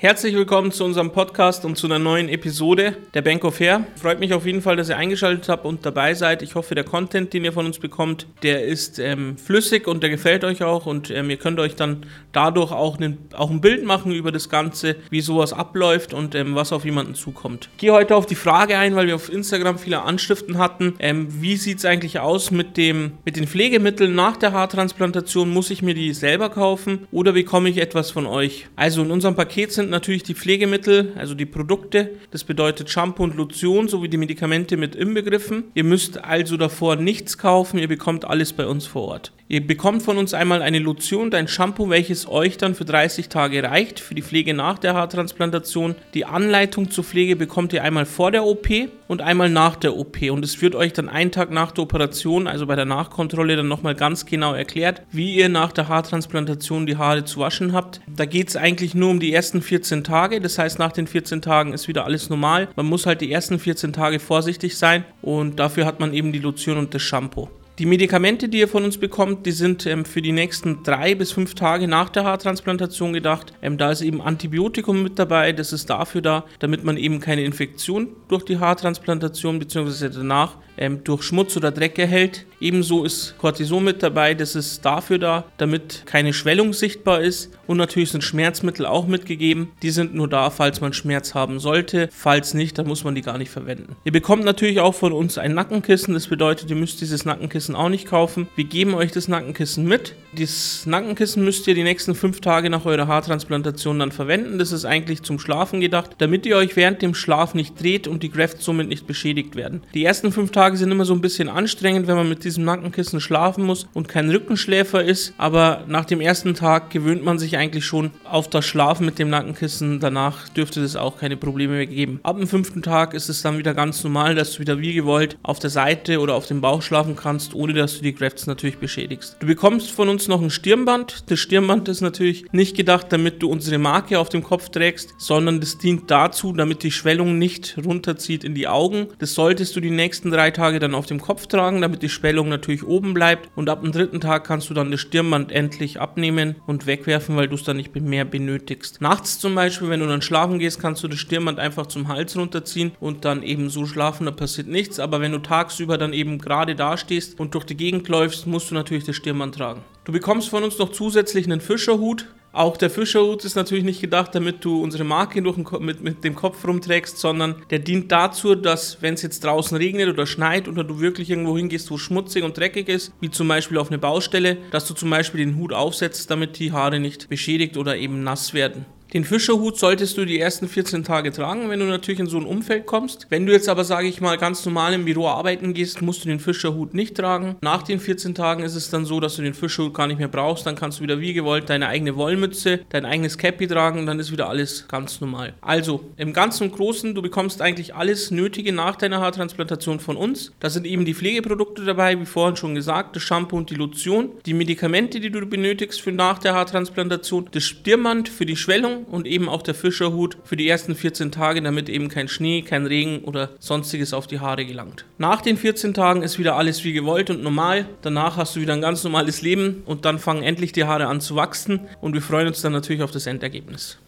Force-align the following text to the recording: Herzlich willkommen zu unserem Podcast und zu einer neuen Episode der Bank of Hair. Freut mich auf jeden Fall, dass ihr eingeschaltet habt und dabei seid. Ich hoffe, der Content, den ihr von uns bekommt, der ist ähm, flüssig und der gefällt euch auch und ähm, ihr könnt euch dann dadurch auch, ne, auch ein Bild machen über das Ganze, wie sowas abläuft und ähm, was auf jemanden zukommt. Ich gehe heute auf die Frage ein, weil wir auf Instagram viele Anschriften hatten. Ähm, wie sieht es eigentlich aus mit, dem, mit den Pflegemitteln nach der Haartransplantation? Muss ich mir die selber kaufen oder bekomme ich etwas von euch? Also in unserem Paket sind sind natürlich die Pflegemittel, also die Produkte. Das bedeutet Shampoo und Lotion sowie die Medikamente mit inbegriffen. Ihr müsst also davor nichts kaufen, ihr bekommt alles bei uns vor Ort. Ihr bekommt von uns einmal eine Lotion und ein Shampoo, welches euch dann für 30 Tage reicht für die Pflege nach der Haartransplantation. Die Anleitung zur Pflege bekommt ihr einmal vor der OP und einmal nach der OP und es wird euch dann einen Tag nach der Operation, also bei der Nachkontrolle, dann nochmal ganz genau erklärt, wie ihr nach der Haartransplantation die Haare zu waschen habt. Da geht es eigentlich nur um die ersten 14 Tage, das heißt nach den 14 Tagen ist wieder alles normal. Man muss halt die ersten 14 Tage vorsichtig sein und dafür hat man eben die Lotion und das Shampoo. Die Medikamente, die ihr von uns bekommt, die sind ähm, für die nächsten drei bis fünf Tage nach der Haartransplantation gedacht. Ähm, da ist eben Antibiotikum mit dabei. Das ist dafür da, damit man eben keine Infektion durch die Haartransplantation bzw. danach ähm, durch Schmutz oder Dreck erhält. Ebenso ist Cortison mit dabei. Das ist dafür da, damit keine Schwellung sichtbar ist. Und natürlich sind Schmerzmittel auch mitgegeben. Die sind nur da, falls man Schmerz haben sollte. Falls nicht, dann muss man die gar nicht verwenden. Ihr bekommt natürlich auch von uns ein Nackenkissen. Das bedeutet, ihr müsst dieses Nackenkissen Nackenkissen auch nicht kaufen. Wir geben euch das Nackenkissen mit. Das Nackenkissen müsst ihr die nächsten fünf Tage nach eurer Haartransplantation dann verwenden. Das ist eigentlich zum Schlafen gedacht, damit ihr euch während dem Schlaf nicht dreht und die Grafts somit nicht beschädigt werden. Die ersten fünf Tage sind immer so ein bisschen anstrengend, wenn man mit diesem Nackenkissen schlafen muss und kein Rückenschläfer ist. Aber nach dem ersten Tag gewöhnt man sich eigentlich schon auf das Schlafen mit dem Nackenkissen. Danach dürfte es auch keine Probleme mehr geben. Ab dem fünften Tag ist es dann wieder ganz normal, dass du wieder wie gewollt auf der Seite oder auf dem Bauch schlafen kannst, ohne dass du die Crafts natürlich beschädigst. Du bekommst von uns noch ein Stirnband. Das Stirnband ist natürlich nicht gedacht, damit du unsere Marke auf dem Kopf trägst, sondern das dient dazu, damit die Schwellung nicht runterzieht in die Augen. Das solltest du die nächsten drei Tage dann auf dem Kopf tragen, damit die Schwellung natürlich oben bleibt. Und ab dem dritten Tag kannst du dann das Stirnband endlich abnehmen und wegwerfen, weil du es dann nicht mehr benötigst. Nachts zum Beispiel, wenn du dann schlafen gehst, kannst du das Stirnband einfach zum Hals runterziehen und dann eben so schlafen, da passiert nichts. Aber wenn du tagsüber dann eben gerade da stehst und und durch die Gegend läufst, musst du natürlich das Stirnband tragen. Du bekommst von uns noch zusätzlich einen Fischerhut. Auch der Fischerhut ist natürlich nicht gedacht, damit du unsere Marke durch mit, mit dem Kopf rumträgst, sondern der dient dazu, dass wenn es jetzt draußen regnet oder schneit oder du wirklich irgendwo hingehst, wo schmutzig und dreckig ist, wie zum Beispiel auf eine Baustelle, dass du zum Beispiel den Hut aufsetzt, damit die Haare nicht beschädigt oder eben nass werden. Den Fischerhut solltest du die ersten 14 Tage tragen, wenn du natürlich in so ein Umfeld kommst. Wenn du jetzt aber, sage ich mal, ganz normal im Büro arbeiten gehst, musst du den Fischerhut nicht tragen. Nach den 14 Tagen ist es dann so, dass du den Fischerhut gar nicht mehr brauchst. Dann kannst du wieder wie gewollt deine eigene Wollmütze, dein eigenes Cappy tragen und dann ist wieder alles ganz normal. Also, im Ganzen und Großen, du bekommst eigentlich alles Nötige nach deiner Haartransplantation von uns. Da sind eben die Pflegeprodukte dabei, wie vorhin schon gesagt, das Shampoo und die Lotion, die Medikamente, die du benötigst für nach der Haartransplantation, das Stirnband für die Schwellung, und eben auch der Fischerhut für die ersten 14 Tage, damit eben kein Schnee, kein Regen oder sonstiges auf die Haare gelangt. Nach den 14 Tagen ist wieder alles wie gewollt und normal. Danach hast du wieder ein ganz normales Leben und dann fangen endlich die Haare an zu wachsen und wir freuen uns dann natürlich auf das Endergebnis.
Herzlich 0.00 0.36
willkommen 0.36 0.70
zu 0.70 0.84
unserem 0.84 1.10
Podcast 1.10 1.64
und 1.64 1.76
zu 1.76 1.88
einer 1.88 1.98
neuen 1.98 2.28
Episode 2.28 2.96
der 3.14 3.22
Bank 3.22 3.42
of 3.44 3.58
Hair. 3.58 3.84
Freut 4.00 4.20
mich 4.20 4.32
auf 4.32 4.46
jeden 4.46 4.62
Fall, 4.62 4.76
dass 4.76 4.88
ihr 4.90 4.96
eingeschaltet 4.96 5.48
habt 5.48 5.64
und 5.64 5.84
dabei 5.84 6.14
seid. 6.14 6.40
Ich 6.42 6.54
hoffe, 6.54 6.76
der 6.76 6.84
Content, 6.84 7.32
den 7.32 7.44
ihr 7.44 7.52
von 7.52 7.66
uns 7.66 7.80
bekommt, 7.80 8.28
der 8.44 8.64
ist 8.64 9.00
ähm, 9.00 9.36
flüssig 9.36 9.88
und 9.88 10.04
der 10.04 10.10
gefällt 10.10 10.44
euch 10.44 10.62
auch 10.62 10.86
und 10.86 11.10
ähm, 11.10 11.30
ihr 11.30 11.36
könnt 11.36 11.58
euch 11.58 11.74
dann 11.74 12.06
dadurch 12.30 12.70
auch, 12.70 13.00
ne, 13.00 13.18
auch 13.32 13.50
ein 13.50 13.60
Bild 13.60 13.84
machen 13.84 14.12
über 14.12 14.30
das 14.30 14.48
Ganze, 14.48 14.94
wie 15.10 15.20
sowas 15.20 15.52
abläuft 15.52 16.14
und 16.14 16.36
ähm, 16.36 16.54
was 16.54 16.72
auf 16.72 16.84
jemanden 16.84 17.16
zukommt. 17.16 17.68
Ich 17.72 17.78
gehe 17.78 17.92
heute 17.92 18.14
auf 18.14 18.26
die 18.26 18.36
Frage 18.36 18.78
ein, 18.78 18.94
weil 18.94 19.08
wir 19.08 19.16
auf 19.16 19.32
Instagram 19.32 19.80
viele 19.80 20.02
Anschriften 20.02 20.58
hatten. 20.58 20.94
Ähm, 21.00 21.26
wie 21.42 21.56
sieht 21.56 21.78
es 21.78 21.84
eigentlich 21.84 22.20
aus 22.20 22.52
mit, 22.52 22.76
dem, 22.76 23.14
mit 23.24 23.34
den 23.34 23.48
Pflegemitteln 23.48 24.14
nach 24.14 24.36
der 24.36 24.52
Haartransplantation? 24.52 25.50
Muss 25.50 25.70
ich 25.70 25.82
mir 25.82 25.94
die 25.94 26.12
selber 26.12 26.50
kaufen 26.50 27.08
oder 27.10 27.32
bekomme 27.32 27.68
ich 27.68 27.78
etwas 27.78 28.12
von 28.12 28.26
euch? 28.26 28.68
Also 28.76 29.02
in 29.02 29.10
unserem 29.10 29.34
Paket 29.34 29.72
sind 29.72 29.87
sind 29.88 29.92
natürlich 29.92 30.22
die 30.22 30.34
Pflegemittel, 30.34 31.14
also 31.16 31.34
die 31.34 31.46
Produkte. 31.46 32.10
Das 32.30 32.44
bedeutet 32.44 32.90
Shampoo 32.90 33.24
und 33.24 33.36
Lotion 33.36 33.88
sowie 33.88 34.10
die 34.10 34.18
Medikamente 34.18 34.76
mit 34.76 34.94
inbegriffen. 34.94 35.64
Ihr 35.72 35.84
müsst 35.84 36.22
also 36.22 36.58
davor 36.58 36.96
nichts 36.96 37.38
kaufen, 37.38 37.78
ihr 37.78 37.88
bekommt 37.88 38.26
alles 38.26 38.52
bei 38.52 38.66
uns 38.66 38.86
vor 38.86 39.08
Ort. 39.08 39.32
Ihr 39.50 39.66
bekommt 39.66 40.02
von 40.02 40.18
uns 40.18 40.34
einmal 40.34 40.60
eine 40.60 40.78
Lotion 40.78 41.22
und 41.22 41.34
ein 41.34 41.48
Shampoo, 41.48 41.88
welches 41.88 42.28
euch 42.28 42.58
dann 42.58 42.74
für 42.74 42.84
30 42.84 43.30
Tage 43.30 43.62
reicht 43.62 43.98
für 43.98 44.14
die 44.14 44.20
Pflege 44.20 44.52
nach 44.52 44.78
der 44.78 44.92
Haartransplantation. 44.92 45.94
Die 46.12 46.26
Anleitung 46.26 46.90
zur 46.90 47.02
Pflege 47.02 47.34
bekommt 47.34 47.72
ihr 47.72 47.82
einmal 47.82 48.04
vor 48.04 48.30
der 48.30 48.44
OP 48.44 48.68
und 49.06 49.22
einmal 49.22 49.48
nach 49.48 49.76
der 49.76 49.96
OP 49.96 50.20
und 50.30 50.44
es 50.44 50.60
wird 50.60 50.74
euch 50.74 50.92
dann 50.92 51.08
einen 51.08 51.32
Tag 51.32 51.50
nach 51.50 51.72
der 51.72 51.84
Operation, 51.84 52.46
also 52.46 52.66
bei 52.66 52.76
der 52.76 52.84
Nachkontrolle, 52.84 53.56
dann 53.56 53.68
nochmal 53.68 53.94
ganz 53.94 54.26
genau 54.26 54.52
erklärt, 54.52 55.00
wie 55.12 55.36
ihr 55.36 55.48
nach 55.48 55.72
der 55.72 55.88
Haartransplantation 55.88 56.84
die 56.84 56.98
Haare 56.98 57.24
zu 57.24 57.40
waschen 57.40 57.72
habt. 57.72 58.02
Da 58.06 58.26
geht 58.26 58.50
es 58.50 58.56
eigentlich 58.56 58.94
nur 58.94 59.08
um 59.08 59.18
die 59.18 59.32
ersten 59.32 59.62
14 59.62 60.04
Tage, 60.04 60.42
das 60.42 60.58
heißt 60.58 60.78
nach 60.78 60.92
den 60.92 61.06
14 61.06 61.40
Tagen 61.40 61.72
ist 61.72 61.88
wieder 61.88 62.04
alles 62.04 62.28
normal. 62.28 62.68
Man 62.76 62.84
muss 62.84 63.06
halt 63.06 63.22
die 63.22 63.32
ersten 63.32 63.58
14 63.58 63.94
Tage 63.94 64.20
vorsichtig 64.20 64.76
sein 64.76 65.04
und 65.22 65.58
dafür 65.58 65.86
hat 65.86 66.00
man 66.00 66.12
eben 66.12 66.32
die 66.32 66.38
Lotion 66.38 66.76
und 66.76 66.92
das 66.92 67.00
Shampoo. 67.00 67.48
Die 67.78 67.86
Medikamente, 67.86 68.48
die 68.48 68.58
ihr 68.58 68.66
von 68.66 68.84
uns 68.84 68.98
bekommt, 68.98 69.46
die 69.46 69.52
sind 69.52 69.86
ähm, 69.86 70.04
für 70.04 70.20
die 70.20 70.32
nächsten 70.32 70.82
drei 70.82 71.14
bis 71.14 71.30
fünf 71.30 71.54
Tage 71.54 71.86
nach 71.86 72.08
der 72.08 72.24
Haartransplantation 72.24 73.12
gedacht. 73.12 73.52
Ähm, 73.62 73.78
da 73.78 73.92
ist 73.92 74.00
eben 74.00 74.20
Antibiotikum 74.20 75.00
mit 75.04 75.16
dabei. 75.16 75.52
Das 75.52 75.72
ist 75.72 75.88
dafür 75.88 76.20
da, 76.20 76.44
damit 76.58 76.82
man 76.82 76.96
eben 76.96 77.20
keine 77.20 77.44
Infektion 77.44 78.08
durch 78.26 78.44
die 78.44 78.58
Haartransplantation 78.58 79.60
bzw. 79.60 80.08
danach 80.08 80.56
ähm, 80.78 81.04
durch 81.04 81.22
Schmutz 81.22 81.56
oder 81.56 81.70
Dreck 81.70 81.98
erhält. 81.98 82.46
Ebenso 82.60 83.04
ist 83.04 83.36
Cortison 83.38 83.84
mit 83.84 84.02
dabei. 84.02 84.34
Das 84.34 84.54
ist 84.54 84.84
dafür 84.84 85.18
da, 85.18 85.44
damit 85.58 86.04
keine 86.06 86.32
Schwellung 86.32 86.72
sichtbar 86.72 87.20
ist. 87.20 87.50
Und 87.66 87.76
natürlich 87.76 88.10
sind 88.10 88.24
Schmerzmittel 88.24 88.86
auch 88.86 89.06
mitgegeben. 89.06 89.72
Die 89.82 89.90
sind 89.90 90.14
nur 90.14 90.28
da, 90.28 90.50
falls 90.50 90.80
man 90.80 90.92
Schmerz 90.92 91.34
haben 91.34 91.60
sollte. 91.60 92.08
Falls 92.12 92.54
nicht, 92.54 92.78
dann 92.78 92.86
muss 92.86 93.04
man 93.04 93.14
die 93.14 93.22
gar 93.22 93.38
nicht 93.38 93.50
verwenden. 93.50 93.96
Ihr 94.04 94.12
bekommt 94.12 94.44
natürlich 94.44 94.80
auch 94.80 94.94
von 94.94 95.12
uns 95.12 95.36
ein 95.38 95.54
Nackenkissen. 95.54 96.14
Das 96.14 96.28
bedeutet, 96.28 96.70
ihr 96.70 96.76
müsst 96.76 97.00
dieses 97.00 97.24
Nackenkissen 97.24 97.67
Nackenkissen 97.68 97.76
auch 97.76 97.88
nicht 97.88 98.06
kaufen. 98.06 98.48
Wir 98.56 98.64
geben 98.64 98.94
euch 98.94 99.12
das 99.12 99.28
Nackenkissen 99.28 99.86
mit. 99.86 100.14
Das 100.38 100.86
Nackenkissen 100.86 101.42
müsst 101.42 101.66
ihr 101.66 101.74
die 101.74 101.82
nächsten 101.82 102.14
fünf 102.14 102.40
Tage 102.40 102.70
nach 102.70 102.84
eurer 102.84 103.08
Haartransplantation 103.08 103.98
dann 103.98 104.12
verwenden. 104.12 104.60
Das 104.60 104.70
ist 104.70 104.84
eigentlich 104.84 105.24
zum 105.24 105.40
Schlafen 105.40 105.80
gedacht, 105.80 106.10
damit 106.18 106.46
ihr 106.46 106.56
euch 106.56 106.76
während 106.76 107.02
dem 107.02 107.14
Schlaf 107.14 107.54
nicht 107.54 107.82
dreht 107.82 108.06
und 108.06 108.22
die 108.22 108.30
Grafts 108.30 108.64
somit 108.64 108.88
nicht 108.88 109.08
beschädigt 109.08 109.56
werden. 109.56 109.82
Die 109.94 110.04
ersten 110.04 110.30
fünf 110.30 110.52
Tage 110.52 110.76
sind 110.76 110.92
immer 110.92 111.04
so 111.04 111.12
ein 111.12 111.20
bisschen 111.20 111.48
anstrengend, 111.48 112.06
wenn 112.06 112.14
man 112.14 112.28
mit 112.28 112.44
diesem 112.44 112.64
Nackenkissen 112.64 113.20
schlafen 113.20 113.64
muss 113.64 113.88
und 113.94 114.06
kein 114.06 114.30
Rückenschläfer 114.30 115.02
ist. 115.02 115.34
Aber 115.38 115.82
nach 115.88 116.04
dem 116.04 116.20
ersten 116.20 116.54
Tag 116.54 116.90
gewöhnt 116.90 117.24
man 117.24 117.40
sich 117.40 117.56
eigentlich 117.56 117.84
schon 117.84 118.12
auf 118.22 118.48
das 118.48 118.64
Schlafen 118.64 119.06
mit 119.06 119.18
dem 119.18 119.30
Nackenkissen. 119.30 119.98
Danach 119.98 120.48
dürfte 120.50 120.80
es 120.82 120.94
auch 120.94 121.18
keine 121.18 121.36
Probleme 121.36 121.74
mehr 121.74 121.86
geben. 121.86 122.20
Ab 122.22 122.36
dem 122.38 122.46
fünften 122.46 122.82
Tag 122.82 123.12
ist 123.12 123.28
es 123.28 123.42
dann 123.42 123.58
wieder 123.58 123.74
ganz 123.74 124.04
normal, 124.04 124.36
dass 124.36 124.52
du 124.52 124.60
wieder 124.60 124.78
wie 124.78 124.94
gewollt 124.94 125.36
auf 125.42 125.58
der 125.58 125.70
Seite 125.70 126.20
oder 126.20 126.36
auf 126.36 126.46
dem 126.46 126.60
Bauch 126.60 126.82
schlafen 126.82 127.16
kannst, 127.16 127.54
ohne 127.54 127.72
dass 127.72 127.96
du 127.96 128.02
die 128.02 128.12
Crafts 128.12 128.46
natürlich 128.46 128.78
beschädigst. 128.78 129.36
Du 129.40 129.46
bekommst 129.48 129.90
von 129.90 130.08
uns 130.08 130.27
noch 130.28 130.40
ein 130.40 130.50
Stirnband. 130.50 131.24
Das 131.30 131.40
Stirnband 131.40 131.88
ist 131.88 132.00
natürlich 132.00 132.44
nicht 132.52 132.76
gedacht, 132.76 133.06
damit 133.10 133.42
du 133.42 133.50
unsere 133.50 133.78
Marke 133.78 134.20
auf 134.20 134.28
dem 134.28 134.44
Kopf 134.44 134.68
trägst, 134.68 135.14
sondern 135.18 135.58
das 135.58 135.78
dient 135.78 136.10
dazu, 136.10 136.52
damit 136.52 136.84
die 136.84 136.92
Schwellung 136.92 137.38
nicht 137.38 137.76
runterzieht 137.84 138.44
in 138.44 138.54
die 138.54 138.68
Augen. 138.68 139.08
Das 139.18 139.34
solltest 139.34 139.74
du 139.74 139.80
die 139.80 139.90
nächsten 139.90 140.30
drei 140.30 140.52
Tage 140.52 140.78
dann 140.78 140.94
auf 140.94 141.06
dem 141.06 141.20
Kopf 141.20 141.48
tragen, 141.48 141.80
damit 141.80 142.02
die 142.02 142.08
Schwellung 142.08 142.48
natürlich 142.48 142.84
oben 142.86 143.12
bleibt. 143.12 143.50
Und 143.56 143.68
ab 143.68 143.82
dem 143.82 143.90
dritten 143.90 144.20
Tag 144.20 144.44
kannst 144.44 144.70
du 144.70 144.74
dann 144.74 144.92
das 144.92 145.00
Stirnband 145.00 145.50
endlich 145.50 146.00
abnehmen 146.00 146.54
und 146.66 146.86
wegwerfen, 146.86 147.36
weil 147.36 147.48
du 147.48 147.56
es 147.56 147.64
dann 147.64 147.76
nicht 147.76 147.96
mehr 147.96 148.24
benötigst. 148.24 149.00
Nachts 149.00 149.40
zum 149.40 149.56
Beispiel, 149.56 149.88
wenn 149.88 150.00
du 150.00 150.06
dann 150.06 150.22
schlafen 150.22 150.60
gehst, 150.60 150.80
kannst 150.80 151.02
du 151.02 151.08
das 151.08 151.18
Stirnband 151.18 151.58
einfach 151.58 151.86
zum 151.86 152.06
Hals 152.06 152.36
runterziehen 152.36 152.92
und 153.00 153.24
dann 153.24 153.42
eben 153.42 153.68
so 153.68 153.84
schlafen, 153.84 154.26
da 154.26 154.30
passiert 154.30 154.68
nichts. 154.68 155.00
Aber 155.00 155.20
wenn 155.20 155.32
du 155.32 155.38
tagsüber 155.38 155.98
dann 155.98 156.12
eben 156.12 156.38
gerade 156.38 156.76
da 156.76 156.96
stehst 156.96 157.40
und 157.40 157.48
und 157.48 157.54
durch 157.54 157.64
die 157.64 157.78
Gegend 157.78 158.08
läufst, 158.08 158.46
musst 158.46 158.70
du 158.70 158.74
natürlich 158.74 159.04
das 159.04 159.16
Stirnband 159.16 159.54
tragen. 159.54 159.80
Du 160.08 160.12
bekommst 160.12 160.48
von 160.48 160.64
uns 160.64 160.78
noch 160.78 160.90
zusätzlich 160.90 161.44
einen 161.44 161.60
Fischerhut. 161.60 162.28
Auch 162.52 162.78
der 162.78 162.88
Fischerhut 162.88 163.44
ist 163.44 163.56
natürlich 163.56 163.84
nicht 163.84 164.00
gedacht, 164.00 164.34
damit 164.34 164.64
du 164.64 164.82
unsere 164.82 165.04
Marke 165.04 165.42
durch 165.42 165.58
mit, 165.80 166.02
mit 166.02 166.24
dem 166.24 166.34
Kopf 166.34 166.66
rumträgst, 166.66 167.18
sondern 167.18 167.56
der 167.68 167.80
dient 167.80 168.10
dazu, 168.10 168.54
dass 168.54 169.02
wenn 169.02 169.12
es 169.12 169.20
jetzt 169.20 169.44
draußen 169.44 169.76
regnet 169.76 170.08
oder 170.08 170.24
schneit 170.24 170.66
oder 170.66 170.82
du 170.82 170.98
wirklich 171.00 171.28
irgendwo 171.28 171.58
hingehst, 171.58 171.90
wo 171.90 171.98
schmutzig 171.98 172.42
und 172.42 172.56
dreckig 172.56 172.88
ist, 172.88 173.12
wie 173.20 173.30
zum 173.30 173.48
Beispiel 173.48 173.76
auf 173.76 173.88
eine 173.88 173.98
Baustelle, 173.98 174.56
dass 174.70 174.88
du 174.88 174.94
zum 174.94 175.10
Beispiel 175.10 175.44
den 175.44 175.56
Hut 175.56 175.74
aufsetzt, 175.74 176.30
damit 176.30 176.58
die 176.58 176.72
Haare 176.72 177.00
nicht 177.00 177.28
beschädigt 177.28 177.76
oder 177.76 177.98
eben 177.98 178.22
nass 178.22 178.54
werden. 178.54 178.86
Den 179.14 179.24
Fischerhut 179.24 179.78
solltest 179.78 180.18
du 180.18 180.26
die 180.26 180.38
ersten 180.38 180.68
14 180.68 181.02
Tage 181.02 181.32
tragen, 181.32 181.70
wenn 181.70 181.80
du 181.80 181.86
natürlich 181.86 182.20
in 182.20 182.26
so 182.26 182.36
ein 182.36 182.44
Umfeld 182.44 182.84
kommst. 182.84 183.26
Wenn 183.30 183.46
du 183.46 183.52
jetzt 183.52 183.70
aber, 183.70 183.82
sage 183.82 184.06
ich 184.06 184.20
mal, 184.20 184.36
ganz 184.36 184.66
normal 184.66 184.92
im 184.92 185.06
Büro 185.06 185.28
arbeiten 185.28 185.72
gehst, 185.72 186.02
musst 186.02 186.24
du 186.24 186.28
den 186.28 186.40
Fischerhut 186.40 186.92
nicht 186.92 187.16
tragen. 187.16 187.56
Nach 187.62 187.82
den 187.82 188.00
14 188.00 188.34
Tagen 188.34 188.64
ist 188.64 188.74
es 188.74 188.90
dann 188.90 189.06
so, 189.06 189.18
dass 189.18 189.36
du 189.36 189.42
den 189.42 189.54
Fischerhut 189.54 189.94
gar 189.94 190.08
nicht 190.08 190.18
mehr 190.18 190.28
brauchst. 190.28 190.66
Dann 190.66 190.76
kannst 190.76 190.98
du 190.98 191.04
wieder 191.04 191.20
wie 191.20 191.32
gewollt 191.32 191.70
deine 191.70 191.88
eigene 191.88 192.16
Wollmütze, 192.16 192.80
dein 192.90 193.06
eigenes 193.06 193.38
Cappy 193.38 193.66
tragen 193.66 193.98
und 193.98 194.04
dann 194.04 194.20
ist 194.20 194.30
wieder 194.30 194.50
alles 194.50 194.86
ganz 194.88 195.22
normal. 195.22 195.54
Also, 195.62 196.04
im 196.18 196.34
Ganzen 196.34 196.64
und 196.64 196.76
Großen, 196.76 197.14
du 197.14 197.22
bekommst 197.22 197.62
eigentlich 197.62 197.94
alles 197.94 198.30
Nötige 198.30 198.74
nach 198.74 198.96
deiner 198.96 199.20
Haartransplantation 199.20 200.00
von 200.00 200.18
uns. 200.18 200.52
Da 200.60 200.68
sind 200.68 200.86
eben 200.86 201.06
die 201.06 201.14
Pflegeprodukte 201.14 201.86
dabei, 201.86 202.20
wie 202.20 202.26
vorhin 202.26 202.56
schon 202.56 202.74
gesagt, 202.74 203.16
das 203.16 203.22
Shampoo 203.22 203.56
und 203.56 203.70
die 203.70 203.74
Lotion, 203.74 204.32
die 204.44 204.52
Medikamente, 204.52 205.18
die 205.18 205.30
du 205.30 205.46
benötigst 205.46 206.02
für 206.02 206.12
nach 206.12 206.38
der 206.38 206.54
Haartransplantation, 206.54 207.48
das 207.52 207.64
Stirnband 207.64 208.28
für 208.28 208.44
die 208.44 208.56
Schwellung, 208.56 208.97
und 209.10 209.26
eben 209.26 209.48
auch 209.48 209.62
der 209.62 209.74
Fischerhut 209.74 210.38
für 210.44 210.56
die 210.56 210.68
ersten 210.68 210.94
14 210.94 211.32
Tage, 211.32 211.62
damit 211.62 211.88
eben 211.88 212.08
kein 212.08 212.28
Schnee, 212.28 212.62
kein 212.62 212.86
Regen 212.86 213.20
oder 213.24 213.50
sonstiges 213.58 214.12
auf 214.12 214.26
die 214.26 214.40
Haare 214.40 214.64
gelangt. 214.64 215.04
Nach 215.18 215.40
den 215.40 215.56
14 215.56 215.94
Tagen 215.94 216.22
ist 216.22 216.38
wieder 216.38 216.56
alles 216.56 216.84
wie 216.84 216.92
gewollt 216.92 217.30
und 217.30 217.42
normal. 217.42 217.86
Danach 218.02 218.36
hast 218.36 218.56
du 218.56 218.60
wieder 218.60 218.74
ein 218.74 218.80
ganz 218.80 219.04
normales 219.04 219.42
Leben 219.42 219.82
und 219.86 220.04
dann 220.04 220.18
fangen 220.18 220.42
endlich 220.42 220.72
die 220.72 220.84
Haare 220.84 221.06
an 221.06 221.20
zu 221.20 221.36
wachsen 221.36 221.80
und 222.00 222.14
wir 222.14 222.22
freuen 222.22 222.48
uns 222.48 222.62
dann 222.62 222.72
natürlich 222.72 223.02
auf 223.02 223.10
das 223.10 223.26
Endergebnis. 223.26 223.98